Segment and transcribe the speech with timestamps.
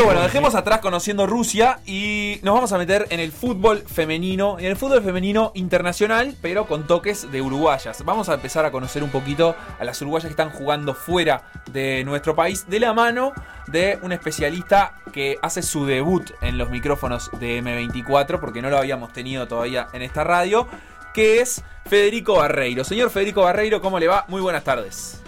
[0.00, 4.58] Pero bueno, dejemos atrás conociendo Rusia y nos vamos a meter en el fútbol femenino,
[4.58, 8.02] en el fútbol femenino internacional, pero con toques de uruguayas.
[8.06, 12.02] Vamos a empezar a conocer un poquito a las uruguayas que están jugando fuera de
[12.04, 13.34] nuestro país, de la mano
[13.66, 18.78] de un especialista que hace su debut en los micrófonos de M24, porque no lo
[18.78, 20.66] habíamos tenido todavía en esta radio,
[21.12, 22.84] que es Federico Barreiro.
[22.84, 24.24] Señor Federico Barreiro, ¿cómo le va?
[24.28, 25.20] Muy buenas tardes.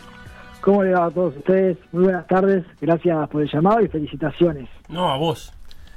[0.63, 1.77] ¿Cómo le va a todos ustedes?
[1.91, 4.69] Muy buenas tardes, gracias por el llamado y felicitaciones.
[4.89, 5.53] No, a vos.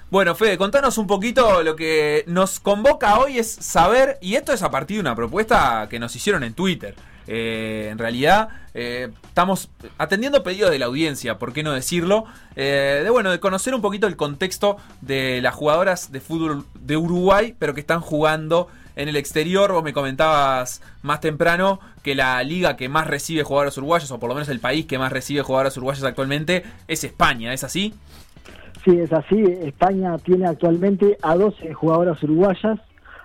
[0.09, 4.63] Bueno, Fede, contanos un poquito lo que nos convoca hoy es saber, y esto es
[4.63, 6.95] a partir de una propuesta que nos hicieron en Twitter.
[7.27, 12.25] Eh, en realidad, eh, estamos atendiendo pedidos de la audiencia, ¿por qué no decirlo?
[12.55, 16.97] Eh, de bueno, de conocer un poquito el contexto de las jugadoras de fútbol de
[16.97, 19.71] Uruguay, pero que están jugando en el exterior.
[19.71, 24.29] Vos me comentabas más temprano que la liga que más recibe jugadores uruguayos, o por
[24.29, 27.93] lo menos el país que más recibe jugadores uruguayos actualmente, es España, ¿es así?
[28.83, 29.41] Sí, es así.
[29.63, 32.79] España tiene actualmente a 12 jugadoras uruguayas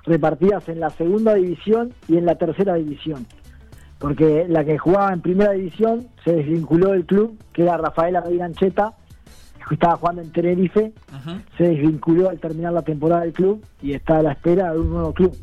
[0.05, 3.27] repartidas en la segunda división y en la tercera división.
[3.99, 8.95] Porque la que jugaba en primera división se desvinculó del club, que era Rafaela Ancheta,
[9.69, 10.93] que estaba jugando en Tenerife,
[11.59, 14.89] se desvinculó al terminar la temporada del club y está a la espera de un
[14.89, 15.37] nuevo club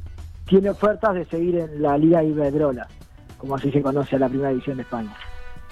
[0.48, 2.88] tiene ofertas de seguir en la Liga Iberdrola,
[3.38, 5.14] como así se conoce a la primera división de España.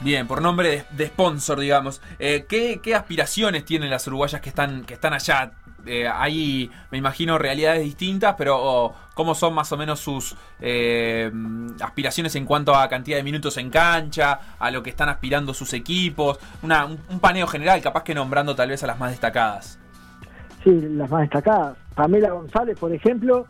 [0.02, 2.02] Bien, por nombre de, sponsor, digamos.
[2.20, 5.52] Eh, ¿qué, aspiraciones tienen las uruguayas que están, que están allá?
[5.86, 11.32] Eh, hay, me imagino, realidades distintas, pero ¿cómo son más o menos sus eh,
[11.80, 15.74] aspiraciones en cuanto a cantidad de minutos en cancha, a lo que están aspirando sus
[15.74, 16.40] equipos?
[16.62, 19.80] Una, un, paneo general, capaz que nombrando tal vez a las más destacadas.
[20.64, 21.78] Sí, las más destacadas.
[21.94, 23.48] Pamela González, por ejemplo,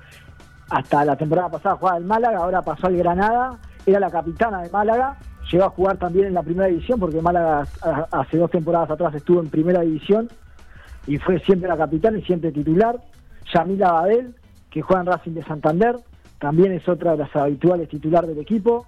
[0.69, 4.69] hasta la temporada pasada jugaba el Málaga, ahora pasó al Granada, era la capitana de
[4.69, 5.17] Málaga,
[5.51, 7.67] llegó a jugar también en la primera división, porque Málaga
[8.11, 10.29] hace dos temporadas atrás estuvo en primera división
[11.07, 12.99] y fue siempre la capitana y siempre titular.
[13.53, 14.35] Yamila Badel,
[14.71, 15.97] que juega en Racing de Santander,
[16.39, 18.87] también es otra de las habituales titular del equipo.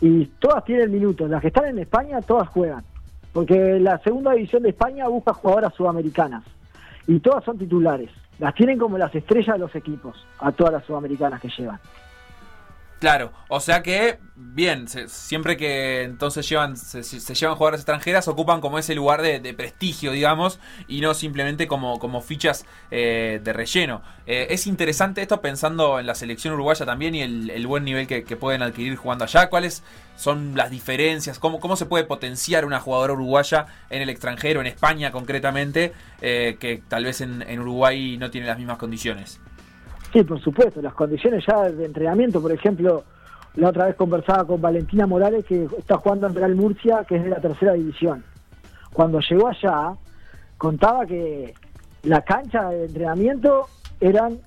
[0.00, 2.84] Y todas tienen minutos, las que están en España todas juegan,
[3.32, 6.44] porque la segunda división de España busca jugadoras sudamericanas
[7.06, 10.84] y todas son titulares las tienen como las estrellas de los equipos, a todas las
[10.84, 11.80] sudamericanas que llevan.
[12.98, 17.02] Claro, o sea que, bien, siempre que entonces llevan, se,
[17.34, 22.22] llevan jugadores extranjeras, ocupan como ese lugar de, prestigio, digamos, y no simplemente como, como
[22.22, 24.00] fichas eh, de relleno.
[24.26, 28.22] Eh, es interesante esto pensando en la selección uruguaya también y el, buen nivel que,
[28.36, 29.50] pueden adquirir jugando allá.
[29.50, 29.82] ¿Cuáles
[30.16, 31.38] son las diferencias?
[31.38, 35.92] ¿Cómo, cómo se puede potenciar una jugadora uruguaya en el extranjero, en España concretamente,
[36.22, 39.38] eh, que tal vez en Uruguay no tiene las mismas condiciones?
[40.12, 43.04] Sí, por supuesto, las condiciones ya de entrenamiento, por ejemplo,
[43.56, 47.24] la otra vez conversaba con Valentina Morales que está jugando en Real Murcia, que es
[47.24, 48.24] de la tercera división.
[48.92, 49.94] Cuando llegó allá,
[50.58, 51.54] contaba que
[52.02, 53.66] la cancha de entrenamiento
[54.00, 54.38] eran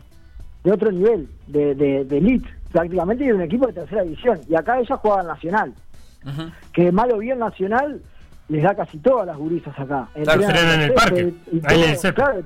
[0.63, 4.39] de otro nivel, de, de, de elite, prácticamente de un equipo de tercera división.
[4.47, 5.73] Y acá ella jugaba Nacional.
[6.73, 8.01] Que malo bien Nacional
[8.49, 10.09] les da casi todas las gurisas acá.
[10.15, 11.33] Entrenan en, el parque.
[12.13, 12.43] claro,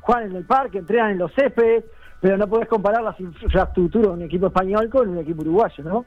[0.00, 1.84] juegan en el parque, entrenan en los céspedes
[2.22, 6.06] pero no podés comparar las infraestructuras de un equipo español con un equipo uruguayo, ¿no?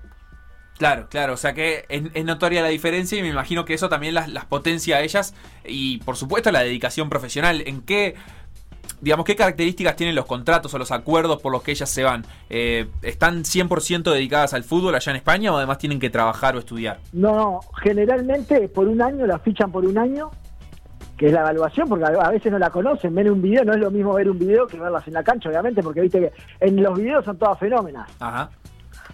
[0.77, 4.13] Claro, claro, o sea que es, notoria la diferencia y me imagino que eso también
[4.13, 5.33] las, potencia a ellas
[5.65, 7.63] y por supuesto la dedicación profesional.
[7.65, 8.15] ¿En qué,
[9.01, 12.25] digamos, qué características tienen los contratos o los acuerdos por los que ellas se van?
[12.49, 16.59] Eh, ¿Están 100% dedicadas al fútbol allá en España o además tienen que trabajar o
[16.59, 16.99] estudiar?
[17.11, 20.31] No, no, generalmente por un año las fichan por un año
[21.17, 23.79] que es la evaluación, porque a veces no la conocen, ven un video, no es
[23.79, 26.81] lo mismo ver un video que verlas en la cancha, obviamente, porque viste que en
[26.81, 28.09] los videos son todas fenómenas.
[28.19, 28.49] Ajá.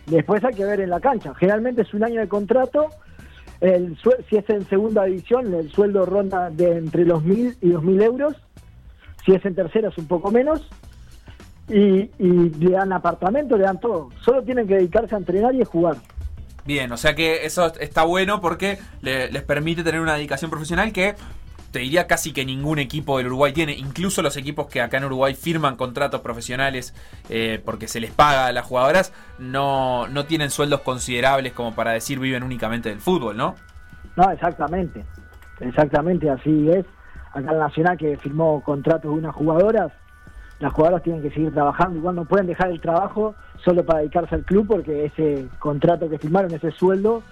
[0.08, 1.34] Después hay que ver en la cancha.
[1.36, 2.90] Generalmente es un año de contrato,
[3.60, 3.98] el
[4.30, 8.02] si es en segunda división, el sueldo ronda de entre los mil y dos mil
[8.02, 8.36] euros,
[9.24, 10.68] si es en tercera es un poco menos,
[11.70, 14.10] y, le dan apartamento, le dan todo.
[14.22, 15.98] Solo tienen que dedicarse a entrenar y a jugar.
[16.66, 21.16] Bien, o sea que eso está bueno porque les permite tener una dedicación profesional que
[21.72, 25.06] te diría casi que ningún equipo del Uruguay tiene, incluso los equipos que acá en
[25.06, 26.94] Uruguay firman contratos profesionales
[27.30, 31.92] eh, porque se les paga a las jugadoras, no, no tienen sueldos considerables como para
[31.92, 33.56] decir viven únicamente del fútbol, ¿no?
[34.18, 35.06] No, exactamente,
[35.62, 36.86] exactamente así es.
[37.34, 39.94] Acá el Nacional que firmó contratos de unas jugadoras,
[40.60, 44.36] las jugadoras tienen que seguir trabajando, igual no pueden dejar el trabajo solo para dedicarse
[44.36, 47.24] al club porque ese contrato que firmaron, ese sueldo,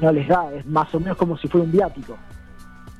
[0.00, 2.16] no les da, es más o menos como si fuera un viático.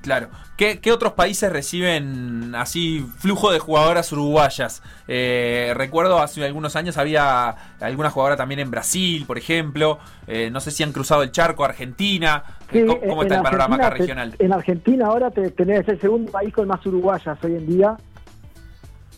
[0.04, 0.28] Claro.
[0.58, 4.82] ¿Qué, qué otros países reciben así flujo de jugadoras uruguayas?
[5.08, 7.48] Eh, recuerdo hace algunos años había
[7.80, 9.98] alguna jugadora también en Brasil, por ejemplo.
[10.26, 12.44] Eh, no sé si han cruzado el charco Argentina.
[12.70, 14.34] Sí, ¿Cómo, está el panorama acá regional?
[14.38, 17.96] En Argentina ahora te, tenés el segundo país con más uruguayas hoy en día.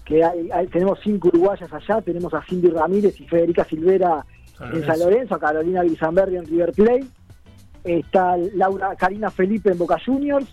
[0.04, 2.00] Que hay, hay- tenemos cinco uruguayas allá.
[2.00, 4.24] Tenemos a Cindy Ramírez y Federica Silvera
[4.56, 4.92] San en Lorenzo.
[4.92, 7.06] San Lorenzo, a Carolina Grisanberri en River Plate.
[7.82, 10.46] Está Laura Karina Felipe en Boca Juniors.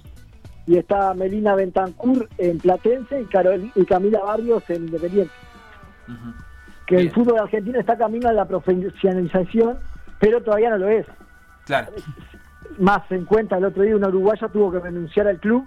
[0.65, 5.33] Y está Melina Bentancur en Platense y, Carol- y Camila Barrios en Independiente.
[6.85, 9.77] Que el fútbol argentino está camino a la profesionalización,
[10.19, 11.05] pero todavía no lo es.
[11.65, 11.91] Claro.
[12.77, 15.65] más en cuenta el otro día una uruguaya tuvo que renunciar al club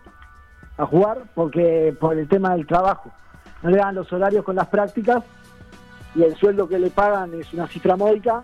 [0.77, 3.11] a jugar porque por el tema del trabajo
[3.63, 5.23] no le dan los horarios con las prácticas
[6.15, 8.43] y el sueldo que le pagan es una cifra módica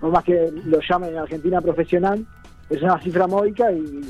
[0.00, 2.24] por más que lo llamen en Argentina profesional
[2.70, 4.02] es una cifra módica y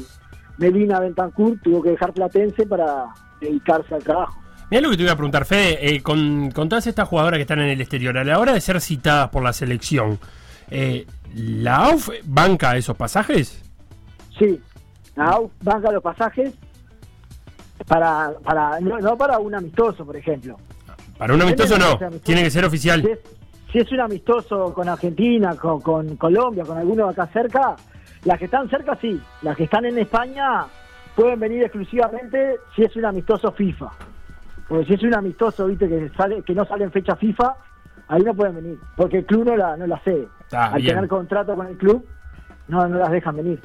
[0.59, 3.07] Melina Bentancur tuvo que dejar Platense para
[3.41, 4.39] dedicarse al trabajo
[4.71, 7.43] Mira lo que te iba a preguntar, Fede, eh, con, con todas estas jugadoras que
[7.43, 10.19] están en el exterior, a la hora de ser citadas por la selección,
[10.71, 13.63] eh, ¿la AUF banca esos pasajes?
[14.39, 14.59] Sí,
[15.15, 16.55] la AUF banca los pasajes
[17.87, 20.57] para, para no, no para un amistoso, por ejemplo.
[21.19, 22.19] Para un amistoso no, amistoso.
[22.25, 23.07] tiene que ser Si oficial.
[23.07, 23.19] es,
[23.71, 27.77] si es un amistoso con Argentina, con, con Colombia, con alguno acá cerca,
[28.25, 30.65] las que están cerca sí, las que están en España
[31.17, 33.91] pueden venir exclusivamente si es un amistoso FIFA.
[34.69, 37.55] Porque si es un amistoso, viste, que sale que no sale en fecha FIFA,
[38.09, 40.29] ahí no pueden venir, porque el club no la, no la cede.
[40.53, 40.95] Al bien.
[40.95, 42.07] tener contrato con el club,
[42.69, 43.61] no, no las dejan venir.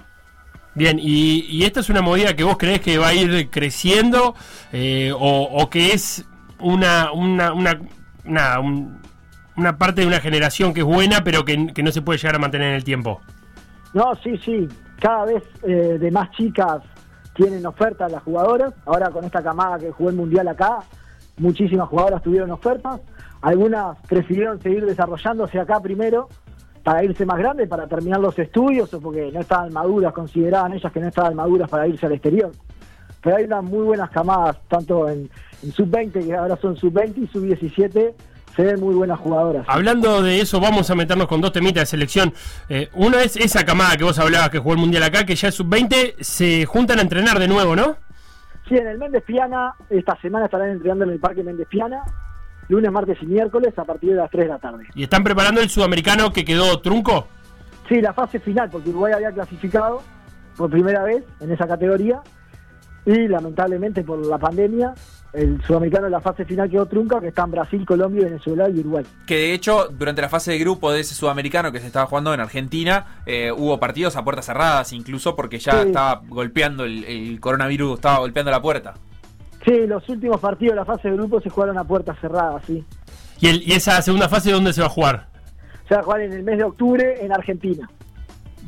[0.74, 4.36] Bien, y, y esta es una movida que vos creés que va a ir creciendo
[4.72, 6.26] eh, o, o que es
[6.60, 7.80] una, una, una,
[8.26, 8.98] nada, un-
[9.56, 12.36] una parte de una generación que es buena pero que, que no se puede llegar
[12.36, 13.22] a mantener en el tiempo.
[13.98, 14.68] No, sí, sí.
[15.02, 16.84] Cada vez eh, de más chicas
[17.34, 18.72] tienen ofertas las jugadoras.
[18.86, 20.84] Ahora con esta camada que jugó el Mundial acá,
[21.38, 23.02] muchísimas jugadoras tuvieron ofertas.
[23.42, 26.30] Algunas prefirieron seguir desarrollándose acá primero
[26.84, 30.92] para irse más grande, para terminar los estudios o porque no estaban maduras, consideraban ellas
[30.92, 32.52] que no estaban maduras para irse al exterior.
[33.24, 35.28] Pero hay unas muy buenas camadas, tanto en,
[35.64, 38.14] en sub-20, que ahora son sub-20 y sub-17,
[38.58, 39.66] se ven muy buenas jugadoras.
[39.70, 42.34] Hablando de eso, vamos a meternos con dos temitas de selección.
[42.68, 45.50] Eh, una es esa camada que vos hablabas que jugó el Mundial acá, que ya
[45.50, 47.96] es sub-20, se juntan a entrenar de nuevo, ¿no?
[48.68, 52.02] Sí, en el Méndez Piana, esta semana estarán entrenando en el Parque Méndez Piana,
[52.68, 54.88] lunes, martes y miércoles a partir de las 3 de la tarde.
[54.96, 57.28] Y están preparando el sudamericano que quedó trunco.
[57.88, 60.02] Sí, la fase final, porque Uruguay había clasificado
[60.58, 62.22] por primera vez en esa categoría
[63.06, 64.94] y lamentablemente por la pandemia,
[65.38, 69.06] el sudamericano en la fase final quedó trunca, que están Brasil, Colombia, Venezuela y Uruguay.
[69.26, 72.34] Que de hecho, durante la fase de grupo de ese sudamericano que se estaba jugando
[72.34, 75.88] en Argentina, eh, hubo partidos a puertas cerradas, incluso porque ya Sí.
[75.90, 78.96] estaba golpeando el, el coronavirus, estaba golpeando la puerta.
[79.66, 82.84] Sí, los últimos partidos de la fase de grupo se jugaron a puerta cerrada, sí.
[83.40, 85.28] ¿Y, el- y esa segunda fase dónde se va a jugar?
[85.88, 87.90] Se va a jugar en el mes de octubre en Argentina.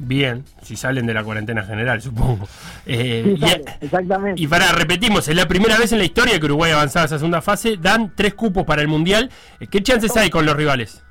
[0.01, 2.47] Bien, si salen de la cuarentena general, supongo.
[2.85, 4.41] Eh, Sí, y- exactamente.
[4.41, 7.17] Y para, repetimos, es la primera vez en la historia que Uruguay avanzaba a esa
[7.17, 9.29] segunda fase, dan tres cupos para el Mundial.
[9.69, 11.03] ¿Qué chances hay con los rivales?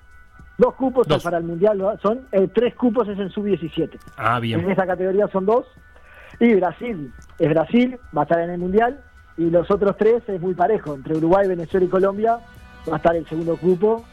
[0.57, 1.23] Dos cupos Dos.
[1.23, 3.91] para el Mundial, son eh, tres cupos es en sub-17.
[4.17, 4.71] Ah, En bien.
[4.71, 5.67] esa categoría son dos.
[6.41, 9.01] Y Brasil, es Brasil, va a estar en el Mundial.
[9.37, 10.95] Y los otros tres es muy parejo.
[10.95, 12.39] Entre Uruguay, Venezuela y Colombia
[12.91, 14.05] va a estar el segundo grupo.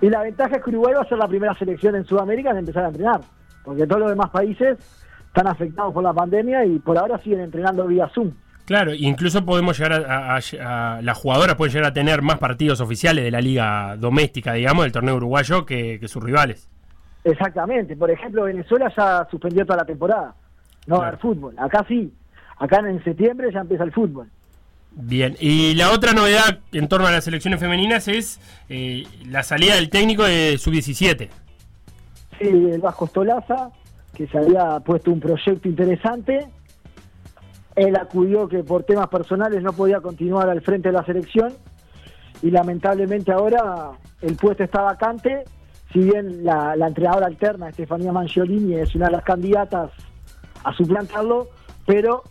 [0.00, 2.56] Y la ventaja es que Uruguay va a ser la primera selección en Sudamérica en
[2.58, 3.20] empezar a entrenar.
[3.66, 4.78] Porque todos los demás países
[5.26, 8.30] están afectados por la pandemia y por ahora siguen entrenando vía Zoom.
[8.64, 10.40] Claro, incluso podemos llegar a, a-
[10.96, 14.84] a- las jugadoras pueden llegar a tener más partidos oficiales de la liga doméstica, digamos,
[14.84, 16.68] del torneo uruguayo que, que sus rivales.
[17.24, 17.96] Exactamente.
[17.96, 20.34] Por ejemplo, Venezuela ya suspendió toda la temporada.
[20.86, 21.54] No va a haber fútbol.
[21.58, 22.12] Acá sí.
[22.58, 24.28] Acá en septiembre ya empieza el fútbol.
[24.92, 29.74] Bien, y la otra novedad en torno a las selecciones femeninas es eh, la salida
[29.74, 31.28] del técnico de sub-17.
[32.38, 33.70] Sí, el Vasco Stolaza,
[34.14, 36.46] que se había puesto un proyecto interesante.
[37.74, 41.52] Él acudió que por temas personales no podía continuar al frente de la selección
[42.42, 45.44] y lamentablemente ahora el puesto está vacante.
[45.92, 49.90] Si bien la, entrenadora alterna, Estefanía Mangiolini, es una de las candidatas
[50.64, 51.48] a suplantarlo,
[51.86, 52.22] pero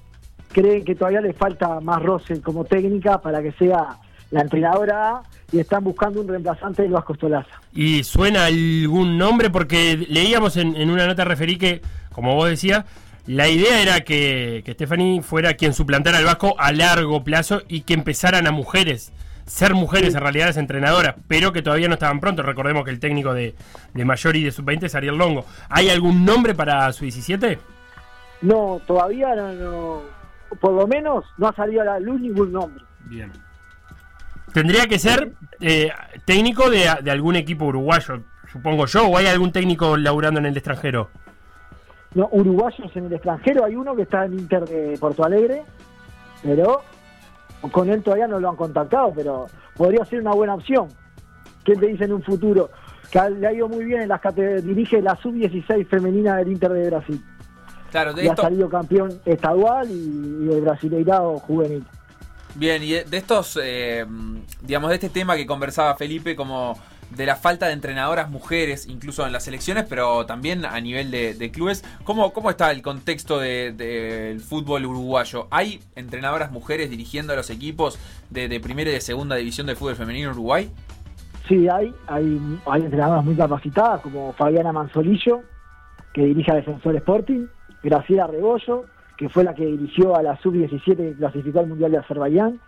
[0.52, 3.98] creen que todavía le falta más roce como técnica para que sea
[4.32, 5.24] la entrenadora A
[5.56, 7.50] y están buscando un reemplazante del Vasco Stolaza.
[7.74, 9.50] ¿Y suena algún nombre?
[9.50, 11.82] Porque leíamos en, en una nota referí que,
[12.12, 12.84] como vos decías,
[13.26, 17.82] la idea era que, que Stephanie fuera quien suplantara al Vasco a largo plazo y
[17.82, 19.14] que empezaran a mujeres,
[19.46, 20.18] ser mujeres Sí.
[20.18, 22.44] en realidad las entrenadoras, pero que todavía no estaban pronto.
[22.44, 23.56] Recordemos que el técnico de,
[23.94, 25.46] de mayor y de sub-20 es Ariel Longo.
[25.70, 27.60] ¿Hay algún nombre para su 17?
[28.42, 30.02] No, todavía no, no,
[30.60, 32.84] por lo menos no ha salido a la luz ningún nombre.
[33.06, 33.32] Bien.
[34.56, 35.92] Tendría que ser eh,
[36.24, 40.56] técnico de, de algún equipo uruguayo, supongo yo, o hay algún técnico laburando en el
[40.56, 41.10] extranjero.
[42.14, 45.64] No, uruguayos en el extranjero, hay uno que está en Inter de Porto Alegre,
[46.42, 46.84] pero
[47.70, 50.88] con él todavía no lo han contactado, pero podría ser una buena opción.
[51.66, 52.70] ¿Qué te dice en un futuro?
[53.12, 54.22] Que le ha ido muy bien en las
[54.64, 57.22] dirige la sub-16 femenina del Inter de Brasil.
[57.92, 61.84] Claro, de Y ha salido campeón estadual y, y de Brasileirado juvenil.
[62.56, 64.06] Bien, y de de estos, eh,
[64.62, 66.78] digamos, de este tema que conversaba Felipe, como
[67.12, 71.36] de la falta de entrenadoras mujeres, incluso en las selecciones, pero también a nivel de,
[71.36, 75.48] de clubes, ¿cómo, ¿cómo está el contexto de- del fútbol uruguayo?
[75.52, 78.00] ¿Hay entrenadoras mujeres dirigiendo a los equipos
[78.32, 80.72] de, de primera y de segunda división del fútbol femenino en Uruguay?
[81.48, 85.42] Sí, hay, hay, hay entrenadoras muy capacitadas, como Fabiana Manzolillo,
[86.12, 87.46] que dirige a Defensor Sporting,
[87.84, 88.86] Graciela Rebollo,
[89.18, 92.60] que fue la que dirigió a la sub-17 que clasificó al Mundial de Azerbaiyán.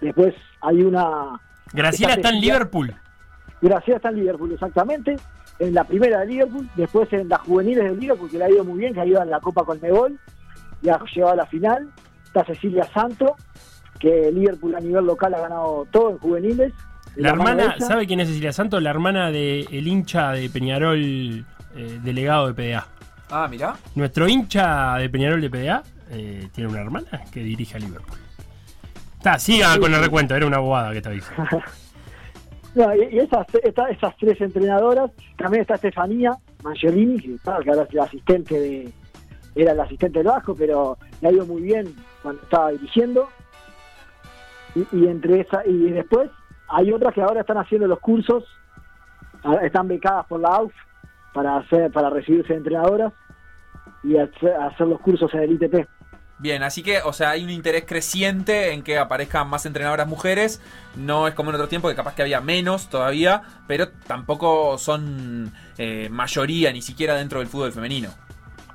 [0.00, 1.40] Después hay una...
[1.72, 2.94] Graciela está en Liverpool.
[3.60, 5.16] Graciela está en Liverpool, exactamente.
[5.58, 8.64] En la primera de Liverpool, después en las juveniles de Liverpool, que le ha ido
[8.64, 10.18] muy bien, que ha ido en la Copa Conmebol
[10.82, 11.88] y ha llegado a la final.
[12.24, 13.36] Está Cecilia Santo,
[13.98, 16.72] que Liverpool a nivel local ha ganado todo en juveniles.
[17.16, 17.76] La hermana.
[17.78, 18.82] ¿sabe quién es Cecilia Santos?
[18.82, 21.44] La hermana del hincha de Peñarol, eh,
[22.02, 22.86] delegado de PDA.
[23.32, 23.74] Ah, mirá.
[23.94, 28.18] Nuestro hincha de Peñarol de PDA eh, tiene una hermana que dirige a Liverpool.
[29.16, 31.44] Está, siga con el recuento, era una bobada que estaba diciendo.
[32.74, 36.30] No, y esas, esta- esas tres entrenadoras, también está Estefanía
[36.62, 38.92] Mangiolini, que, claro, que ahora es la asistente de,
[39.54, 43.28] era el asistente del Vasco, pero le ha ido muy bien cuando estaba dirigiendo.
[44.74, 46.30] Y, y entre esa, y después
[46.70, 48.42] hay otras que ahora están haciendo los cursos,
[49.42, 50.72] ahora están becadas por la AUF
[51.32, 53.12] para hacer, para recibirse de entrenadoras
[54.02, 55.86] y hacer, hacer los cursos en el ITP.
[56.42, 60.60] Bien, así que, o sea, hay un interés creciente en que aparezcan más entrenadoras mujeres.
[60.96, 65.52] No es como en otro tiempo que capaz que había menos todavía, pero tampoco son
[65.78, 68.08] eh, mayoría ni siquiera dentro del fútbol femenino.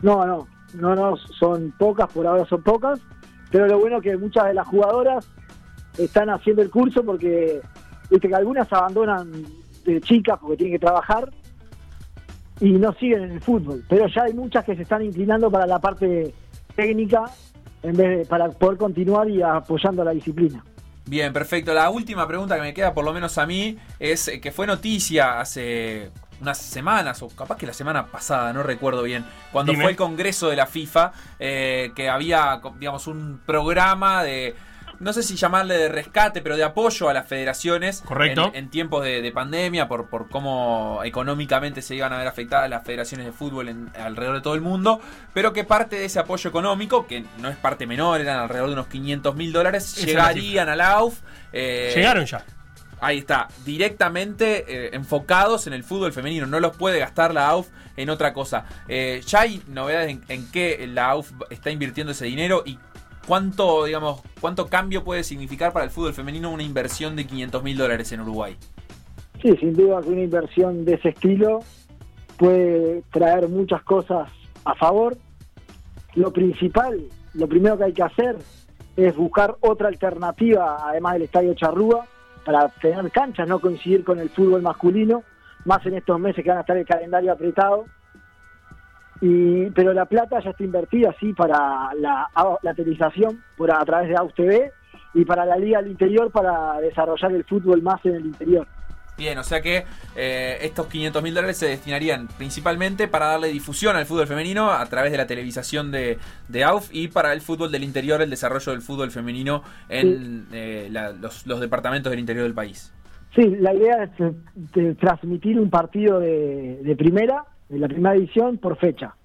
[0.01, 3.01] No, no, no, no, son pocas, por ahora son pocas,
[3.51, 5.29] pero lo bueno es que muchas de las jugadoras
[5.97, 7.59] están haciendo el curso porque,
[8.09, 9.29] viste que algunas abandonan
[9.83, 11.29] de chicas porque tienen que trabajar
[12.59, 15.67] y no siguen en el fútbol, pero ya hay muchas que se están inclinando para
[15.67, 16.33] la parte
[16.75, 17.25] técnica
[17.83, 20.63] en vez de para poder continuar y apoyando la disciplina.
[21.05, 21.73] Bien, perfecto.
[21.73, 24.67] La última pregunta que me queda, por lo menos a mí, es eh, que fue
[24.67, 26.11] noticia hace
[26.41, 29.85] unas semanas, o capaz que la semana pasada, no recuerdo bien, cuando Dime.
[29.85, 34.53] fue el Congreso de la FIFA, eh, que había, digamos, un programa de,
[34.99, 38.51] no sé si llamarle de rescate, pero de apoyo a las federaciones Correcto.
[38.53, 42.69] en, en tiempos de, de pandemia, por, por cómo económicamente se iban a ver afectadas
[42.69, 44.99] las federaciones de fútbol en- alrededor de todo el mundo,
[45.33, 48.73] pero que parte de ese apoyo económico, que no es parte menor, eran alrededor de
[48.73, 51.19] unos 500 mil dólares, Esa llegarían a la AUF.
[51.53, 52.43] eh, Llegaron ya.
[52.99, 56.47] Ahí está, directamente eh, enfocados en el fútbol femenino.
[56.47, 58.65] No los puede gastar la AUF en otra cosa.
[58.87, 62.79] Eh, ya hay novedades en, en qué la AUF está invirtiendo ese dinero y
[63.27, 67.77] cuánto, digamos, cuánto cambio puede significar para el fútbol femenino una inversión de 500 mil
[67.77, 68.55] dólares en Uruguay.
[69.41, 71.59] Sí, sin duda que una inversión de ese estilo
[72.37, 74.29] puede traer muchas cosas
[74.65, 75.17] a favor.
[76.15, 76.99] Lo principal,
[77.33, 78.37] lo primero que hay que hacer
[78.95, 82.07] es buscar otra alternativa, además del Estadio Charrúa,
[82.45, 85.23] para tener canchas, no coincidir con el fútbol masculino,
[85.65, 87.85] más en estos meses que van a estar el calendario apretado.
[89.21, 92.27] Y, pero la plata ya está invertida, sí, para la,
[92.61, 94.71] la televisación por, a través de AUS TV
[95.13, 98.67] y para la Liga del Interior para desarrollar el fútbol más en el interior.
[99.17, 99.83] Bien, o sea que
[100.15, 104.85] eh, estos 500 mil dólares se destinarían principalmente para darle difusión al fútbol femenino a
[104.85, 108.71] través de la televisación de, de AUF y para el fútbol del interior, el desarrollo
[108.73, 112.93] del fútbol femenino en eh, la- los, los departamentos del interior del país.
[113.35, 114.33] Sí, la idea es eh,
[114.75, 119.15] de transmitir un partido de, de primera, de la primera división, por fecha.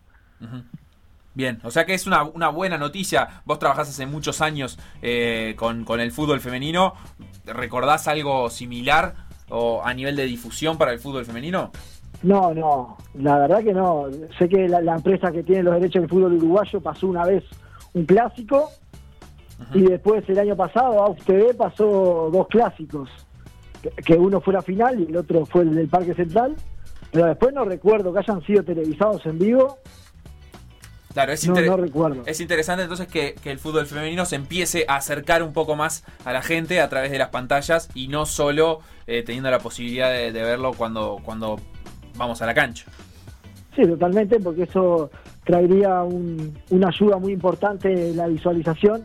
[1.35, 3.43] Bien, o sea que es una, una buena noticia.
[3.45, 6.95] Vos trabajás hace muchos años eh, con, con el fútbol femenino.
[7.47, 9.15] ¿Recordás algo similar
[9.49, 11.71] o a nivel de difusión para el fútbol femenino?
[12.23, 14.07] No, no, la verdad que no.
[14.39, 17.45] Sé que la, la empresa que tiene los derechos del fútbol uruguayo pasó una vez
[17.95, 18.71] un clásico
[19.75, 23.09] y después el año pasado AUF TV pasó dos clásicos,
[23.83, 26.57] que, que uno fue la final y el otro fue el del Parque Central,
[27.13, 29.79] pero después no recuerdo que hayan sido televisados en vivo,
[31.13, 32.23] Claro, es, no, inter- no recuerdo.
[32.25, 36.05] es interesante entonces que, que el fútbol femenino se empiece a acercar un poco más
[36.25, 40.11] a la gente a través de las pantallas y no solo eh, teniendo la posibilidad
[40.11, 41.61] de, de verlo cuando, cuando
[42.17, 42.87] vamos a la cancha.
[43.77, 45.11] Sí, totalmente, porque eso
[45.45, 49.03] traería un- una ayuda muy importante en la visualización,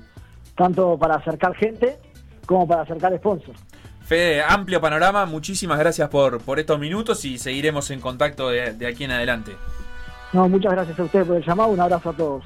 [0.55, 1.97] tanto para acercar gente
[2.45, 3.59] como para acercar sponsors.
[4.07, 8.87] Fede, amplio panorama, muchísimas gracias por, por estos minutos y seguiremos en contacto de, de
[8.87, 9.55] aquí en adelante.
[10.33, 12.43] No, muchas gracias a ustedes por el llamado, un abrazo a todos.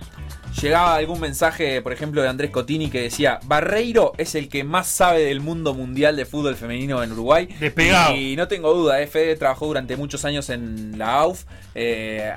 [0.61, 4.87] Llegaba algún mensaje, por ejemplo, de Andrés Cotini que decía, Barreiro es el que más
[4.87, 7.47] sabe del mundo mundial de fútbol femenino en Uruguay.
[7.59, 8.15] Despegado.
[8.15, 11.43] Y no tengo duda, eh, Fede trabajó durante muchos años en la AUF.
[11.75, 12.33] eh,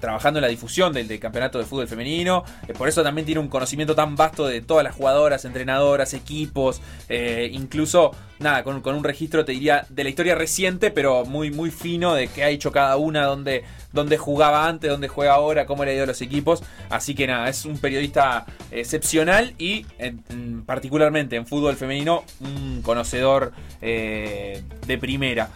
[0.00, 3.48] trabajando en la difusión del, campeonato de fútbol femenino, eh, por eso también tiene un
[3.48, 9.44] conocimiento tan vasto de todas las jugadoras, entrenadoras, equipos, eh, incluso, nada, con, un registro,
[9.44, 12.96] te diría, de la historia reciente, pero muy, muy fino de qué ha hecho cada
[12.96, 16.62] una, dónde, dónde jugaba antes, dónde juega ahora, cómo le ha ido a los equipos.
[16.90, 22.82] Así que nada, es un periodista excepcional y en- en- particularmente en fútbol femenino, un
[22.82, 25.48] conocedor eh, de primera.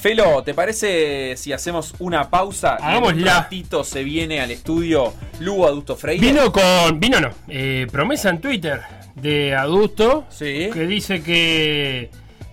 [0.00, 2.74] Felo, ¿te parece si hacemos una pausa?
[2.80, 3.40] Hagámosla.
[3.42, 6.24] ratito se viene al estudio Lugo Adusto Freire.
[6.24, 7.00] Vino con.
[7.00, 7.30] Vino no.
[7.48, 8.80] eh, promesa en Twitter
[9.16, 10.24] de Adusto.
[10.30, 10.70] Sí.
[10.72, 12.10] Que dice que.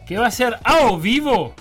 [0.07, 1.53] Que va a ser a o vivo.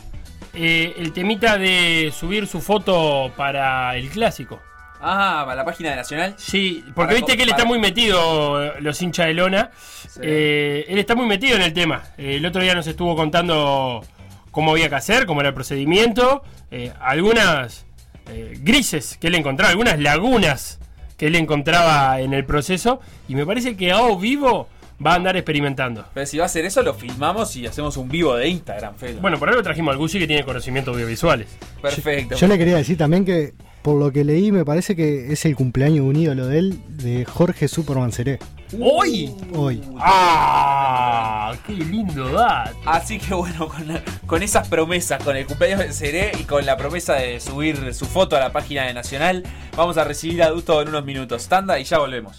[0.55, 4.61] eh, el temita de subir su foto para el clásico.
[5.07, 6.35] Ah, para la página de Nacional.
[6.39, 9.71] Sí, Para porque viste que él está muy metido, eh, los hinchas de lona.
[10.23, 12.05] Eh, él está muy metido en el tema.
[12.17, 14.03] El otro día nos estuvo contando
[14.55, 16.43] cómo había que hacer, cómo era el procedimiento.
[16.71, 17.85] eh, algunas
[18.31, 20.79] eh, grises que él encontraba, algunas lagunas
[21.19, 23.01] que él encontraba en el proceso.
[23.29, 24.69] Y me parece que a O vivo
[25.05, 26.05] va a andar experimentando.
[26.15, 29.21] Pero si va a hacer eso, lo filmamos y hacemos un vivo de Instagram, Felo.
[29.21, 31.49] Bueno, por algo trajimos al Gucci que tiene conocimientos audiovisuales.
[31.83, 32.37] perfecto.
[32.37, 35.57] Yo le quería decir también que, por lo que leí, me parece que es el
[35.57, 38.39] cumpleaños de un ídolo de él, de Jorge Superman Seré.
[38.81, 39.35] ¡Hoy!
[39.55, 39.83] Hoy.
[39.99, 41.55] ¡Ah!
[41.67, 42.77] ¡Qué lindo dato!
[42.87, 46.77] Así que bueno, con, con esas promesas, con el cumpleaños de Seré y con la
[46.77, 49.43] promesa de subir su foto a la página de Nacional,
[49.77, 51.47] vamos a recibir a Adusto en unos minutos.
[51.49, 52.39] Tanda y ya volvemos.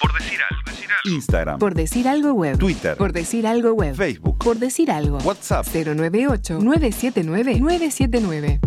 [0.00, 0.60] Por decir algo.
[1.04, 2.58] Instagram, Por decir algo web.
[2.58, 3.94] Twitter, Por decir algo web.
[3.96, 5.16] Facebook, Por decir algo.
[5.18, 5.66] WhatsApp.
[5.72, 8.60] 098 979 979.